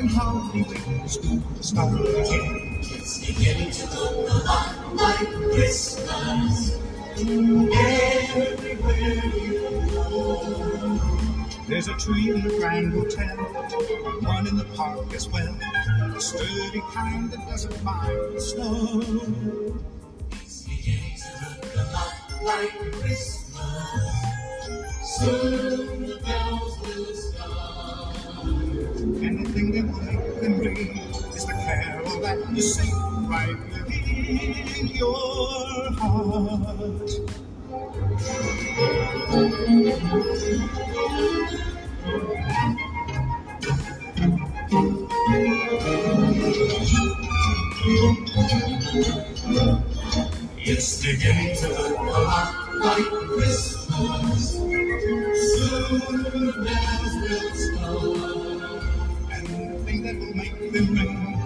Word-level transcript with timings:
and 0.00 0.10
wait 0.68 0.78
for 0.78 1.08
school 1.08 1.42
to 1.56 1.62
start 1.62 2.00
again. 2.00 2.78
It's 2.80 3.26
beginning 3.26 3.70
to 3.72 3.86
look 3.98 4.30
a 4.30 4.34
lot 4.44 4.94
like 4.94 5.28
Christmas 5.52 6.78
everywhere 7.18 7.72
you 9.34 9.52
go. 9.90 11.00
There's 11.66 11.88
a 11.88 11.94
tree 11.94 12.30
in 12.30 12.42
the 12.46 12.50
Grand 12.58 12.92
Hotel, 12.92 13.36
one 14.22 14.46
in 14.46 14.56
the 14.56 14.64
park 14.76 15.12
as 15.14 15.28
well, 15.28 15.54
a 16.16 16.20
sturdy 16.20 16.80
kind 16.92 17.30
that 17.32 17.46
doesn't 17.48 17.82
mind 17.82 18.34
the 18.34 18.40
snow. 18.40 19.02
It's 20.32 20.62
beginning 20.62 21.16
to 21.16 21.28
look 21.44 21.74
a 21.74 21.78
lot 21.92 22.14
like 22.44 22.92
Christmas. 22.92 23.58
Soon 25.18 26.06
the 26.06 26.16
bells 26.24 26.77
you 32.54 32.62
sing 32.62 33.28
right 33.28 33.56
within 33.72 34.88
your 34.88 35.92
heart. 35.92 37.10
It's 50.60 51.02
beginning 51.04 51.56
to 51.56 51.68
look 51.68 51.98
a 51.98 52.02
lot 52.02 52.74
like 52.80 53.04
Christmas. 53.28 54.52
Soon 54.52 55.98
the 56.24 56.52
bells 56.64 57.14
will 57.22 57.48
start. 57.54 58.72
And 59.32 59.46
the 59.46 59.84
thing 59.84 60.02
that 60.02 60.18
will 60.18 60.34
make 60.34 60.72
them 60.72 60.94
ring 60.94 61.37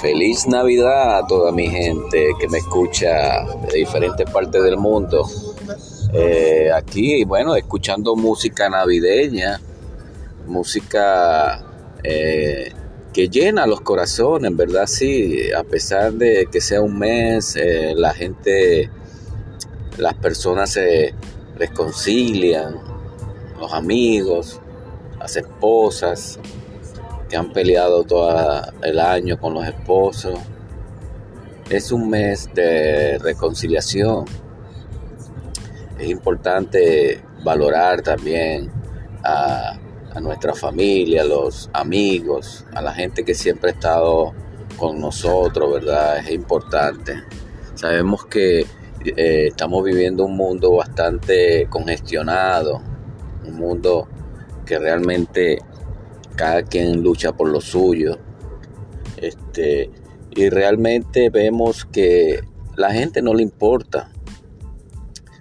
Feliz 0.00 0.46
Navidad 0.46 1.18
a 1.18 1.26
toda 1.26 1.52
mi 1.52 1.68
gente 1.68 2.28
que 2.38 2.48
me 2.48 2.58
escucha 2.58 3.44
de 3.70 3.78
diferentes 3.78 4.28
partes 4.30 4.62
del 4.62 4.76
mundo. 4.76 5.26
Eh, 6.12 6.70
aquí, 6.74 7.24
bueno, 7.24 7.56
escuchando 7.56 8.14
música 8.14 8.68
navideña, 8.68 9.60
música 10.46 11.64
eh, 12.02 12.72
que 13.12 13.28
llena 13.28 13.66
los 13.66 13.80
corazones, 13.80 14.54
verdad 14.54 14.86
sí, 14.86 15.50
a 15.52 15.64
pesar 15.64 16.12
de 16.12 16.46
que 16.52 16.60
sea 16.60 16.82
un 16.82 16.98
mes, 16.98 17.56
eh, 17.56 17.94
la 17.96 18.12
gente, 18.12 18.90
las 19.96 20.14
personas 20.14 20.72
se 20.72 21.14
reconcilian, 21.56 22.76
los 23.58 23.72
amigos, 23.72 24.60
las 25.18 25.36
esposas 25.36 26.38
que 27.28 27.36
han 27.36 27.52
peleado 27.52 28.04
todo 28.04 28.62
el 28.82 29.00
año 29.00 29.38
con 29.38 29.54
los 29.54 29.66
esposos. 29.66 30.38
Es 31.70 31.90
un 31.90 32.08
mes 32.08 32.48
de 32.54 33.18
reconciliación. 33.18 34.24
Es 35.98 36.08
importante 36.08 37.22
valorar 37.44 38.02
también 38.02 38.70
a, 39.24 39.78
a 40.14 40.20
nuestra 40.20 40.54
familia, 40.54 41.22
a 41.22 41.24
los 41.24 41.68
amigos, 41.72 42.64
a 42.74 42.82
la 42.82 42.92
gente 42.92 43.24
que 43.24 43.34
siempre 43.34 43.70
ha 43.70 43.74
estado 43.74 44.32
con 44.76 45.00
nosotros, 45.00 45.72
¿verdad? 45.72 46.18
Es 46.18 46.30
importante. 46.30 47.22
Sabemos 47.74 48.26
que 48.26 48.60
eh, 48.60 49.46
estamos 49.48 49.84
viviendo 49.84 50.24
un 50.24 50.36
mundo 50.36 50.72
bastante 50.72 51.66
congestionado, 51.68 52.80
un 53.44 53.56
mundo 53.56 54.08
que 54.66 54.78
realmente 54.78 55.58
cada 56.36 56.62
quien 56.62 57.02
lucha 57.02 57.32
por 57.32 57.48
lo 57.48 57.60
suyo. 57.60 58.18
Este, 59.16 59.90
y 60.32 60.50
realmente 60.50 61.30
vemos 61.30 61.86
que 61.86 62.40
la 62.76 62.92
gente 62.92 63.22
no 63.22 63.32
le 63.32 63.42
importa, 63.42 64.10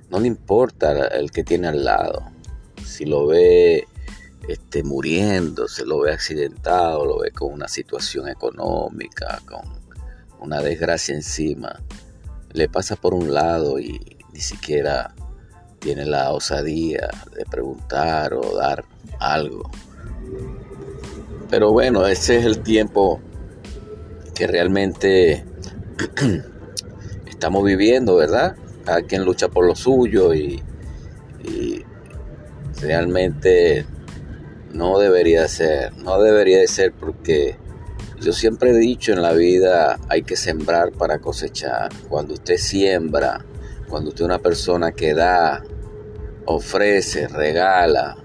no 0.09 0.19
le 0.19 0.27
importa 0.27 1.07
el 1.07 1.31
que 1.31 1.43
tiene 1.43 1.67
al 1.67 1.83
lado. 1.83 2.23
Si 2.85 3.03
lo 3.03 3.27
ve 3.27 3.85
este, 4.47 4.83
muriendo, 4.83 5.67
se 5.67 5.85
lo 5.85 5.99
ve 5.99 6.13
accidentado, 6.13 7.05
lo 7.05 7.19
ve 7.19 7.31
con 7.31 7.51
una 7.51 7.67
situación 7.67 8.29
económica, 8.29 9.41
con 9.45 9.83
una 10.39 10.61
desgracia 10.61 11.13
encima, 11.13 11.81
le 12.53 12.69
pasa 12.69 12.95
por 12.95 13.13
un 13.13 13.33
lado 13.33 13.79
y 13.79 14.17
ni 14.31 14.39
siquiera 14.39 15.13
tiene 15.85 16.07
la 16.07 16.31
osadía 16.31 17.11
de 17.37 17.45
preguntar 17.45 18.33
o 18.33 18.57
dar 18.57 18.83
algo. 19.19 19.69
Pero 21.51 21.71
bueno, 21.71 22.07
ese 22.07 22.37
es 22.37 22.45
el 22.45 22.63
tiempo 22.63 23.21
que 24.33 24.47
realmente 24.47 25.45
estamos 27.27 27.63
viviendo, 27.63 28.15
¿verdad? 28.15 28.55
Cada 28.83 29.03
quien 29.03 29.25
lucha 29.25 29.47
por 29.47 29.67
lo 29.67 29.75
suyo 29.75 30.33
y, 30.33 30.63
realmente 32.81 33.85
no 34.73 34.97
debería 34.97 35.47
ser, 35.47 35.95
no 35.97 36.19
debería 36.19 36.59
de 36.59 36.67
ser 36.67 36.91
porque 36.91 37.57
yo 38.19 38.33
siempre 38.33 38.71
he 38.71 38.77
dicho 38.77 39.13
en 39.13 39.21
la 39.21 39.33
vida 39.33 39.99
hay 40.09 40.23
que 40.23 40.35
sembrar 40.35 40.91
para 40.91 41.19
cosechar. 41.19 41.91
Cuando 42.09 42.33
usted 42.33 42.57
siembra, 42.57 43.45
cuando 43.89 44.09
usted 44.09 44.21
es 44.21 44.25
una 44.25 44.39
persona 44.39 44.91
que 44.91 45.13
da, 45.13 45.63
ofrece, 46.45 47.27
regala, 47.27 48.17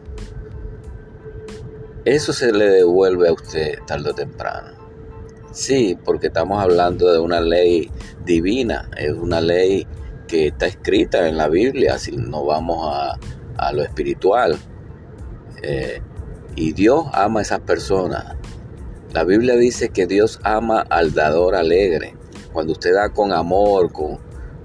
eso 2.04 2.32
se 2.32 2.53
le 2.53 2.65
devuelve 2.71 3.28
a 3.28 3.32
usted 3.32 3.78
tarde 3.87 4.10
o 4.10 4.15
temprano. 4.15 4.78
Sí, 5.53 5.98
porque 6.04 6.28
estamos 6.28 6.62
hablando 6.62 7.12
de 7.12 7.19
una 7.19 7.41
ley 7.41 7.91
divina, 8.25 8.88
es 8.97 9.12
una 9.12 9.41
ley 9.41 9.87
que 10.28 10.47
está 10.47 10.66
escrita 10.66 11.28
en 11.28 11.37
la 11.37 11.48
Biblia, 11.48 11.98
si 11.98 12.16
no 12.16 12.44
vamos 12.44 12.94
a, 12.94 13.19
a 13.59 13.72
lo 13.72 13.82
espiritual. 13.82 14.56
Eh, 15.62 16.00
y 16.56 16.72
Dios 16.72 17.06
ama 17.12 17.41
a 17.41 17.42
esas 17.42 17.60
personas. 17.60 18.37
La 19.12 19.25
Biblia 19.25 19.56
dice 19.56 19.88
que 19.88 20.06
Dios 20.06 20.41
ama 20.44 20.81
al 20.88 21.15
dador 21.15 21.56
alegre. 21.56 22.15
Cuando 22.53 22.72
usted 22.72 22.94
da 22.94 23.10
con 23.10 23.32
amor, 23.32 23.92
con, 23.92 24.19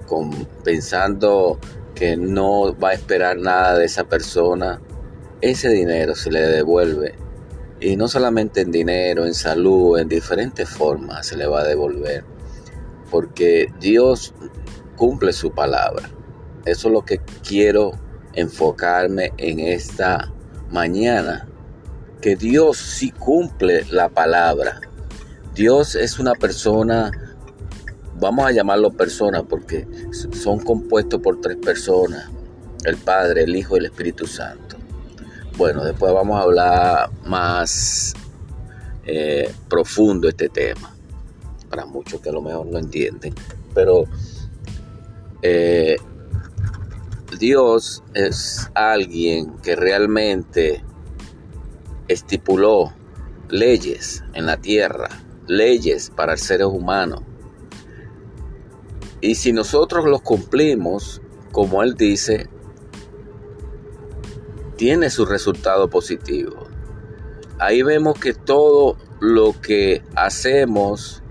con 0.06 0.30
pensando 0.64 1.58
que 1.94 2.16
no 2.16 2.76
va 2.78 2.90
a 2.90 2.94
esperar 2.94 3.38
nada 3.38 3.78
de 3.78 3.86
esa 3.86 4.04
persona, 4.04 4.80
ese 5.40 5.70
dinero 5.70 6.14
se 6.14 6.30
le 6.30 6.40
devuelve. 6.40 7.14
Y 7.80 7.96
no 7.96 8.08
solamente 8.08 8.62
en 8.62 8.70
dinero, 8.70 9.26
en 9.26 9.34
salud, 9.34 9.98
en 9.98 10.08
diferentes 10.08 10.68
formas 10.68 11.26
se 11.26 11.36
le 11.36 11.46
va 11.46 11.60
a 11.60 11.64
devolver. 11.64 12.24
Porque 13.10 13.72
Dios 13.80 14.34
cumple 14.96 15.32
su 15.32 15.52
palabra. 15.52 16.08
Eso 16.64 16.88
es 16.88 16.92
lo 16.92 17.04
que 17.04 17.20
quiero 17.46 17.92
enfocarme 18.32 19.32
en 19.36 19.60
esta 19.60 20.32
mañana. 20.70 21.46
Que 22.20 22.36
Dios 22.36 22.78
sí 22.78 23.10
cumple 23.10 23.84
la 23.90 24.08
palabra. 24.08 24.80
Dios 25.54 25.94
es 25.94 26.18
una 26.18 26.34
persona, 26.34 27.10
vamos 28.18 28.46
a 28.46 28.52
llamarlo 28.52 28.90
persona 28.90 29.42
porque 29.42 29.86
son 30.32 30.60
compuestos 30.60 31.20
por 31.20 31.40
tres 31.40 31.56
personas. 31.56 32.30
El 32.84 32.96
Padre, 32.96 33.42
el 33.42 33.56
Hijo 33.56 33.76
y 33.76 33.80
el 33.80 33.86
Espíritu 33.86 34.26
Santo. 34.26 34.76
Bueno, 35.56 35.84
después 35.84 36.12
vamos 36.12 36.38
a 36.38 36.42
hablar 36.42 37.10
más 37.24 38.14
eh, 39.04 39.52
profundo 39.68 40.28
este 40.28 40.48
tema. 40.48 40.94
Para 41.68 41.86
muchos 41.86 42.20
que 42.20 42.28
a 42.28 42.32
lo 42.32 42.42
mejor 42.42 42.66
no 42.66 42.78
entienden. 42.78 43.34
Pero 43.74 44.04
eh, 45.42 45.96
Dios 47.38 48.02
es 48.14 48.70
alguien 48.74 49.56
que 49.58 49.74
realmente 49.74 50.84
estipuló 52.08 52.92
leyes 53.48 54.22
en 54.34 54.46
la 54.46 54.58
tierra, 54.58 55.08
leyes 55.46 56.10
para 56.14 56.34
el 56.34 56.38
seres 56.38 56.66
humanos. 56.66 57.22
Y 59.20 59.36
si 59.36 59.52
nosotros 59.52 60.04
los 60.04 60.22
cumplimos, 60.22 61.22
como 61.52 61.82
Él 61.82 61.94
dice, 61.94 62.48
tiene 64.76 65.10
su 65.10 65.24
resultado 65.24 65.88
positivo. 65.88 66.66
Ahí 67.58 67.82
vemos 67.82 68.18
que 68.18 68.34
todo 68.34 68.96
lo 69.20 69.58
que 69.60 70.02
hacemos 70.14 71.22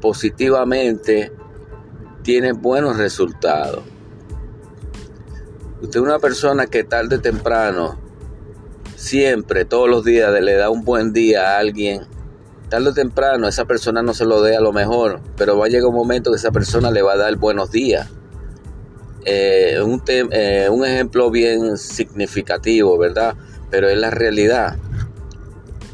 positivamente 0.00 1.32
tiene 2.22 2.52
buenos 2.52 2.96
resultados. 2.96 3.84
Usted 5.80 6.00
es 6.00 6.06
una 6.06 6.18
persona 6.18 6.66
que 6.66 6.84
tarde 6.84 7.16
o 7.16 7.20
temprano, 7.20 7.98
siempre, 8.96 9.64
todos 9.64 9.88
los 9.88 10.04
días, 10.04 10.32
le 10.40 10.54
da 10.54 10.70
un 10.70 10.84
buen 10.84 11.12
día 11.12 11.54
a 11.54 11.58
alguien. 11.58 12.02
Tarde 12.72 12.88
o 12.88 12.94
temprano, 12.94 13.48
esa 13.48 13.66
persona 13.66 14.02
no 14.02 14.14
se 14.14 14.24
lo 14.24 14.40
dé 14.40 14.56
a 14.56 14.60
lo 14.62 14.72
mejor, 14.72 15.20
pero 15.36 15.58
va 15.58 15.66
a 15.66 15.68
llegar 15.68 15.88
un 15.88 15.94
momento 15.94 16.30
que 16.30 16.38
esa 16.38 16.52
persona 16.52 16.90
le 16.90 17.02
va 17.02 17.12
a 17.12 17.16
dar 17.18 17.36
buenos 17.36 17.70
días. 17.70 18.08
Eh, 19.26 19.78
un, 19.84 20.02
eh, 20.06 20.70
un 20.70 20.82
ejemplo 20.82 21.30
bien 21.30 21.76
significativo, 21.76 22.96
¿verdad? 22.96 23.34
pero 23.68 23.90
es 23.90 23.98
la 23.98 24.08
realidad. 24.08 24.78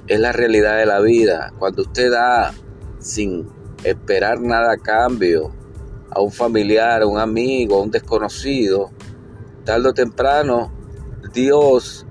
Es 0.06 0.20
la 0.20 0.30
realidad 0.30 0.78
de 0.78 0.86
la 0.86 1.00
vida. 1.00 1.52
Cuando 1.58 1.82
usted 1.82 2.12
da 2.12 2.54
sin 3.00 3.48
esperar 3.82 4.40
nada 4.40 4.75
a 4.75 4.76
cambio 4.76 5.52
a 6.10 6.20
un 6.20 6.30
familiar, 6.30 7.02
a 7.02 7.06
un 7.08 7.19
amigo, 7.19 7.75
a 7.75 7.82
un 7.82 7.90
desconocido, 7.90 8.92
tarde 9.64 9.88
o 9.88 9.94
temprano 9.94 10.72
Dios 11.32 12.06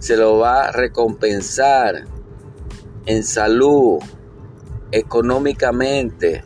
se 0.00 0.18
lo 0.18 0.36
va 0.36 0.66
a 0.66 0.72
recompensar 0.72 2.14
en 3.06 3.22
salud, 3.22 3.98
económicamente, 4.90 6.44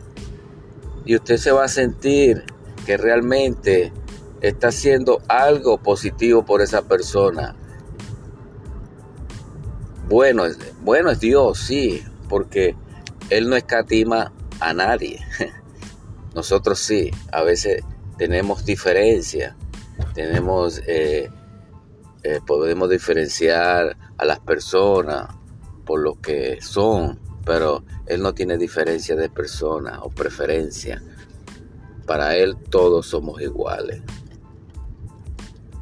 y 1.05 1.15
usted 1.15 1.37
se 1.37 1.51
va 1.51 1.65
a 1.65 1.67
sentir 1.67 2.43
que 2.85 2.97
realmente 2.97 3.91
está 4.41 4.69
haciendo 4.69 5.21
algo 5.27 5.77
positivo 5.77 6.45
por 6.45 6.61
esa 6.61 6.83
persona. 6.83 7.55
Bueno, 10.07 10.43
bueno 10.83 11.09
es 11.09 11.19
Dios, 11.19 11.59
sí, 11.59 12.03
porque 12.29 12.75
Él 13.29 13.49
no 13.49 13.55
escatima 13.55 14.31
a 14.59 14.73
nadie. 14.73 15.19
Nosotros 16.35 16.79
sí, 16.79 17.11
a 17.31 17.43
veces 17.43 17.83
tenemos 18.17 18.65
diferencia, 18.65 19.55
tenemos, 20.13 20.81
eh, 20.87 21.29
eh, 22.23 22.39
podemos 22.45 22.89
diferenciar 22.89 23.97
a 24.17 24.25
las 24.25 24.39
personas 24.39 25.40
por 25.91 25.99
lo 25.99 26.21
que 26.21 26.61
son, 26.61 27.19
pero 27.43 27.83
Él 28.05 28.21
no 28.21 28.33
tiene 28.33 28.57
diferencia 28.57 29.13
de 29.17 29.29
persona 29.29 29.99
o 30.01 30.09
preferencia. 30.09 31.03
Para 32.05 32.37
Él 32.37 32.55
todos 32.55 33.07
somos 33.07 33.41
iguales. 33.41 34.01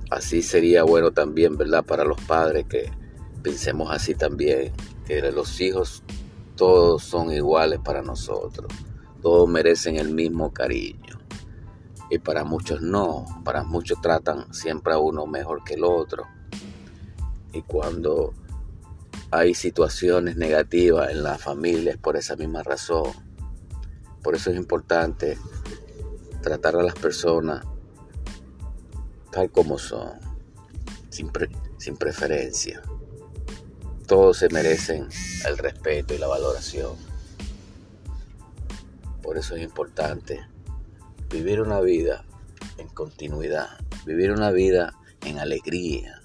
Así 0.09 0.41
sería 0.41 0.81
bueno 0.81 1.11
también, 1.11 1.57
¿verdad? 1.57 1.85
Para 1.85 2.05
los 2.05 2.19
padres 2.21 2.65
que 2.65 2.91
pensemos 3.43 3.91
así 3.91 4.15
también, 4.15 4.73
que 5.05 5.21
los 5.31 5.61
hijos 5.61 6.01
todos 6.55 7.03
son 7.03 7.31
iguales 7.31 7.77
para 7.77 8.01
nosotros, 8.01 8.73
todos 9.21 9.47
merecen 9.47 9.97
el 9.97 10.09
mismo 10.09 10.51
cariño. 10.51 11.19
Y 12.09 12.17
para 12.17 12.43
muchos 12.43 12.81
no, 12.81 13.27
para 13.45 13.63
muchos 13.63 14.01
tratan 14.01 14.51
siempre 14.55 14.91
a 14.91 14.97
uno 14.97 15.27
mejor 15.27 15.63
que 15.63 15.75
el 15.75 15.83
otro. 15.83 16.23
Y 17.53 17.61
cuando 17.61 18.33
hay 19.31 19.53
situaciones 19.53 20.37
negativas 20.37 21.11
en 21.11 21.23
las 21.23 21.41
familias 21.41 21.97
por 21.97 22.17
esa 22.17 22.35
misma 22.35 22.63
razón. 22.63 23.11
Por 24.23 24.35
eso 24.35 24.49
es 24.49 24.57
importante 24.57 25.37
tratar 26.41 26.75
a 26.75 26.83
las 26.83 26.95
personas 26.95 27.65
tal 29.31 29.51
como 29.51 29.77
son, 29.77 30.13
sin, 31.09 31.29
preferencia. 31.97 32.81
Todos 34.07 34.37
se 34.37 34.49
merecen 34.49 35.07
el 35.45 35.57
respeto 35.57 36.13
y 36.13 36.17
la 36.17 36.27
valoración. 36.27 36.95
Por 39.21 39.37
eso 39.37 39.55
es 39.55 39.61
importante 39.61 40.39
vivir 41.29 41.61
una 41.61 41.79
vida 41.81 42.25
en 42.77 42.87
continuidad, 42.87 43.69
vivir 44.05 44.31
una 44.31 44.49
vida 44.49 44.95
en 45.23 45.37
alegría, 45.37 46.18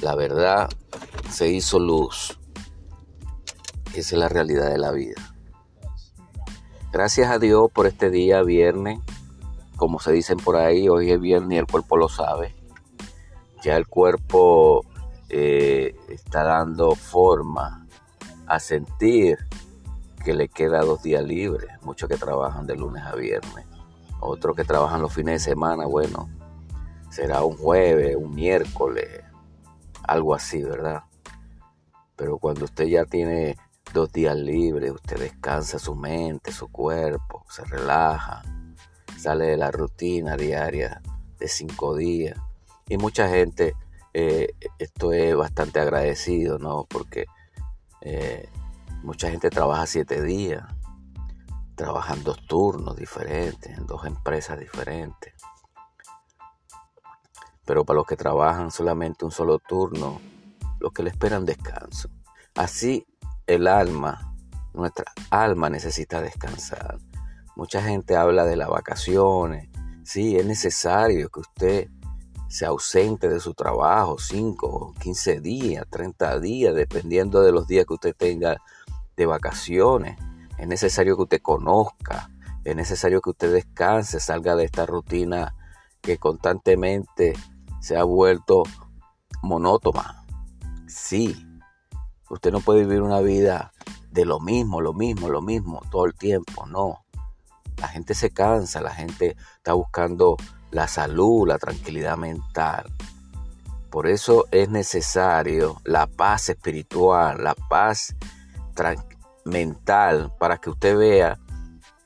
la 0.00 0.14
verdad 0.14 0.68
se 1.30 1.48
hizo 1.48 1.78
luz. 1.78 2.38
Esa 3.94 4.14
es 4.14 4.18
la 4.20 4.28
realidad 4.28 4.70
de 4.70 4.78
la 4.78 4.92
vida. 4.92 5.34
Gracias 6.92 7.30
a 7.30 7.38
Dios 7.38 7.70
por 7.72 7.86
este 7.86 8.10
día 8.10 8.42
viernes. 8.42 9.00
Como 9.76 10.00
se 10.00 10.12
dicen 10.12 10.38
por 10.38 10.56
ahí, 10.56 10.88
hoy 10.88 11.10
es 11.10 11.20
viernes 11.20 11.56
y 11.56 11.58
el 11.58 11.66
cuerpo 11.66 11.96
lo 11.96 12.08
sabe. 12.08 12.54
Ya 13.62 13.76
el 13.76 13.86
cuerpo 13.86 14.84
eh, 15.28 15.94
está 16.08 16.44
dando 16.44 16.94
forma 16.94 17.86
a 18.46 18.58
sentir 18.58 19.38
que 20.24 20.34
le 20.34 20.48
queda 20.48 20.80
dos 20.80 21.02
días 21.02 21.22
libres. 21.22 21.70
Muchos 21.82 22.08
que 22.08 22.16
trabajan 22.16 22.66
de 22.66 22.76
lunes 22.76 23.02
a 23.04 23.14
viernes. 23.14 23.66
Otros 24.20 24.56
que 24.56 24.64
trabajan 24.64 25.00
los 25.00 25.12
fines 25.12 25.44
de 25.44 25.50
semana, 25.50 25.86
bueno, 25.86 26.28
será 27.10 27.42
un 27.44 27.56
jueves, 27.56 28.16
un 28.16 28.34
miércoles, 28.34 29.22
algo 30.04 30.34
así, 30.34 30.62
¿verdad? 30.62 31.02
Pero 32.16 32.38
cuando 32.38 32.64
usted 32.64 32.86
ya 32.86 33.04
tiene 33.04 33.56
dos 33.92 34.12
días 34.12 34.36
libres, 34.36 34.92
usted 34.92 35.18
descansa 35.18 35.78
su 35.78 35.94
mente, 35.94 36.52
su 36.52 36.68
cuerpo, 36.70 37.44
se 37.48 37.64
relaja, 37.64 38.42
sale 39.18 39.46
de 39.46 39.56
la 39.56 39.70
rutina 39.70 40.36
diaria 40.36 41.02
de 41.38 41.48
cinco 41.48 41.96
días. 41.96 42.38
Y 42.88 42.96
mucha 42.96 43.28
gente, 43.28 43.74
eh, 44.14 44.48
esto 44.78 45.12
es 45.12 45.34
bastante 45.34 45.80
agradecido, 45.80 46.58
¿no? 46.58 46.86
Porque 46.88 47.26
eh, 48.00 48.48
mucha 49.02 49.30
gente 49.30 49.50
trabaja 49.50 49.86
siete 49.86 50.22
días, 50.22 50.64
trabajan 51.74 52.22
dos 52.22 52.46
turnos 52.46 52.96
diferentes, 52.96 53.76
en 53.76 53.86
dos 53.86 54.04
empresas 54.06 54.58
diferentes. 54.58 55.34
Pero 57.70 57.84
para 57.84 57.98
los 57.98 58.06
que 58.08 58.16
trabajan 58.16 58.72
solamente 58.72 59.24
un 59.24 59.30
solo 59.30 59.60
turno, 59.60 60.20
los 60.80 60.92
que 60.92 61.04
le 61.04 61.10
esperan 61.10 61.46
descanso. 61.46 62.08
Así 62.56 63.06
el 63.46 63.68
alma, 63.68 64.34
nuestra 64.74 65.04
alma 65.30 65.70
necesita 65.70 66.20
descansar. 66.20 66.98
Mucha 67.54 67.80
gente 67.80 68.16
habla 68.16 68.44
de 68.44 68.56
las 68.56 68.68
vacaciones. 68.68 69.68
Sí, 70.02 70.34
es 70.36 70.44
necesario 70.44 71.28
que 71.28 71.38
usted 71.38 71.88
se 72.48 72.66
ausente 72.66 73.28
de 73.28 73.38
su 73.38 73.54
trabajo 73.54 74.18
5, 74.18 74.94
15 74.98 75.40
días, 75.40 75.86
30 75.90 76.40
días, 76.40 76.74
dependiendo 76.74 77.40
de 77.40 77.52
los 77.52 77.68
días 77.68 77.86
que 77.86 77.94
usted 77.94 78.16
tenga 78.16 78.56
de 79.16 79.26
vacaciones. 79.26 80.18
Es 80.58 80.66
necesario 80.66 81.14
que 81.14 81.22
usted 81.22 81.40
conozca, 81.40 82.30
es 82.64 82.74
necesario 82.74 83.20
que 83.20 83.30
usted 83.30 83.52
descanse, 83.52 84.18
salga 84.18 84.56
de 84.56 84.64
esta 84.64 84.86
rutina 84.86 85.54
que 86.00 86.18
constantemente 86.18 87.34
se 87.80 87.96
ha 87.96 88.04
vuelto 88.04 88.62
monótona. 89.42 90.24
Sí, 90.86 91.46
usted 92.28 92.52
no 92.52 92.60
puede 92.60 92.80
vivir 92.80 93.02
una 93.02 93.20
vida 93.20 93.72
de 94.10 94.24
lo 94.24 94.40
mismo, 94.40 94.80
lo 94.80 94.92
mismo, 94.92 95.28
lo 95.28 95.40
mismo 95.40 95.82
todo 95.90 96.06
el 96.06 96.14
tiempo, 96.14 96.66
no. 96.66 97.04
La 97.76 97.88
gente 97.88 98.14
se 98.14 98.30
cansa, 98.30 98.80
la 98.80 98.94
gente 98.94 99.36
está 99.56 99.72
buscando 99.72 100.36
la 100.70 100.86
salud, 100.86 101.48
la 101.48 101.58
tranquilidad 101.58 102.16
mental. 102.16 102.92
Por 103.90 104.06
eso 104.06 104.46
es 104.50 104.68
necesario 104.68 105.80
la 105.84 106.06
paz 106.06 106.48
espiritual, 106.48 107.42
la 107.42 107.54
paz 107.54 108.14
mental, 109.44 110.32
para 110.38 110.58
que 110.58 110.70
usted 110.70 110.96
vea 110.96 111.38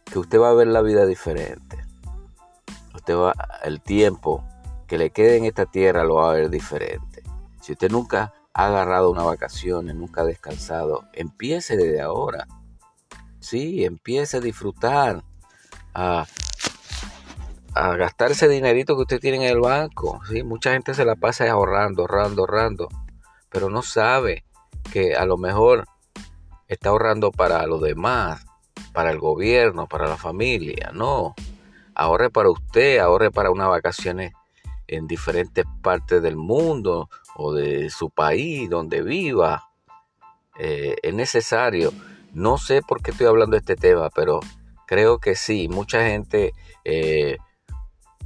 que 0.05 0.19
usted 0.19 0.41
va 0.41 0.51
a 0.51 0.55
ver 0.55 0.69
la 0.69 0.83
vida 0.83 1.07
diferente. 1.07 1.85
Usted 2.95 3.17
va, 3.17 3.35
el 3.65 3.81
tiempo 3.81 4.45
que 4.87 4.99
le 4.99 5.11
quede 5.11 5.37
en 5.37 5.45
esta 5.45 5.67
tierra 5.67 6.05
lo 6.05 6.17
va 6.17 6.31
a 6.31 6.35
ver 6.35 6.51
diferente. 6.51 7.23
Si 7.61 7.73
usted 7.73 7.91
nunca 7.91 8.33
ha 8.53 8.67
agarrado 8.67 9.11
una 9.11 9.23
vacación, 9.23 9.87
nunca 9.99 10.23
ha 10.23 10.25
descansado, 10.25 11.05
empiece 11.13 11.77
desde 11.77 12.01
ahora. 12.01 12.47
Sí, 13.41 13.85
empiece 13.85 14.39
a 14.39 14.41
disfrutar, 14.41 15.23
a, 15.93 16.27
a 17.75 17.97
gastar 17.97 18.31
ese 18.31 18.49
dinerito 18.49 18.97
que 18.97 19.03
usted 19.03 19.21
tiene 19.21 19.39
en 19.39 19.53
el 19.53 19.61
banco. 19.61 20.21
¿sí? 20.29 20.43
Mucha 20.43 20.73
gente 20.73 20.95
se 20.95 21.05
la 21.05 21.17
pasa 21.17 21.51
ahorrando, 21.51 22.03
ahorrando, 22.03 22.43
ahorrando, 22.43 22.89
pero 23.51 23.69
no 23.69 23.83
sabe 23.83 24.45
que 24.93 25.15
a 25.15 25.27
lo 25.27 25.37
mejor 25.37 25.85
está 26.69 26.91
ahorrando 26.91 27.31
para 27.33 27.67
los 27.67 27.83
demás, 27.83 28.45
para 28.93 29.11
el 29.11 29.19
gobierno, 29.19 29.87
para 29.87 30.07
la 30.07 30.17
familia. 30.17 30.91
No, 30.95 31.35
ahorre 31.95 32.31
para 32.31 32.51
usted, 32.51 32.99
ahorre 32.99 33.31
para 33.31 33.51
unas 33.51 33.69
vacaciones 33.69 34.33
en 34.87 35.07
diferentes 35.07 35.65
partes 35.83 36.23
del 36.23 36.37
mundo 36.37 37.09
o 37.37 37.53
de 37.53 37.91
su 37.91 38.11
país 38.11 38.69
donde 38.69 39.03
viva. 39.03 39.69
Eh, 40.59 40.97
es 41.03 41.15
necesario. 41.15 41.93
No 42.33 42.59
sé 42.59 42.83
por 42.83 43.03
qué 43.03 43.11
estoy 43.11 43.27
hablando 43.27 43.55
de 43.55 43.61
este 43.61 43.77
tema, 43.77 44.11
pero 44.11 44.41
creo 44.87 45.19
que 45.19 45.35
sí. 45.35 45.69
Mucha 45.69 46.07
gente 46.07 46.53
eh, 46.85 47.39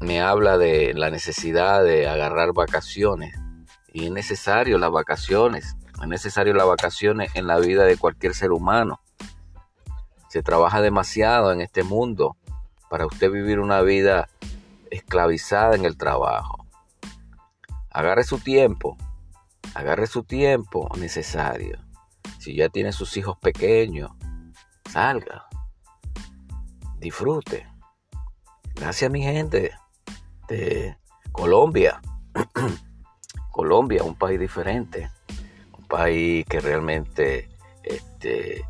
me 0.00 0.20
habla 0.20 0.58
de 0.58 0.94
la 0.94 1.10
necesidad 1.10 1.84
de 1.84 2.08
agarrar 2.08 2.52
vacaciones. 2.52 3.34
Y 3.92 4.06
es 4.06 4.10
necesario 4.10 4.78
las 4.78 4.90
vacaciones. 4.90 5.76
Es 6.00 6.08
necesario 6.08 6.54
las 6.54 6.66
vacaciones 6.66 7.34
en 7.34 7.46
la 7.46 7.58
vida 7.58 7.84
de 7.84 7.96
cualquier 7.96 8.34
ser 8.34 8.52
humano. 8.52 9.00
Se 10.28 10.42
trabaja 10.42 10.80
demasiado 10.80 11.52
en 11.52 11.60
este 11.60 11.82
mundo 11.82 12.36
para 12.88 13.06
usted 13.06 13.30
vivir 13.30 13.60
una 13.60 13.80
vida 13.82 14.28
esclavizada 14.90 15.74
en 15.74 15.84
el 15.84 15.96
trabajo. 15.96 16.66
Agarre 17.90 18.24
su 18.24 18.38
tiempo, 18.38 18.96
agarre 19.74 20.06
su 20.06 20.24
tiempo 20.24 20.88
necesario. 20.98 21.78
Si 22.38 22.54
ya 22.54 22.68
tiene 22.68 22.92
sus 22.92 23.16
hijos 23.16 23.36
pequeños, 23.38 24.10
salga, 24.90 25.46
disfrute. 26.98 27.66
Gracias 28.74 29.10
mi 29.10 29.22
gente 29.22 29.72
de 30.48 30.96
Colombia. 31.32 32.00
Colombia, 33.50 34.04
un 34.04 34.14
país 34.14 34.38
diferente, 34.38 35.10
un 35.76 35.84
país 35.88 36.46
que 36.46 36.60
realmente, 36.60 37.48
este, 37.82 38.64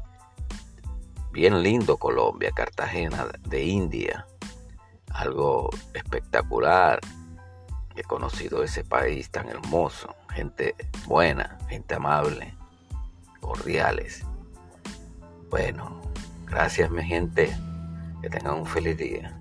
bien 1.30 1.62
lindo 1.62 1.98
Colombia, 1.98 2.50
Cartagena 2.52 3.26
de 3.48 3.64
India, 3.64 4.26
algo 5.10 5.70
espectacular. 5.94 7.00
He 7.94 8.02
conocido 8.02 8.62
ese 8.62 8.84
país 8.84 9.30
tan 9.30 9.48
hermoso, 9.48 10.14
gente 10.30 10.74
buena, 11.06 11.58
gente 11.68 11.94
amable, 11.94 12.54
cordiales. 13.40 14.24
Bueno, 15.50 16.00
gracias 16.46 16.90
mi 16.90 17.04
gente, 17.04 17.56
que 18.22 18.30
tengan 18.30 18.54
un 18.54 18.66
feliz 18.66 18.96
día. 18.96 19.38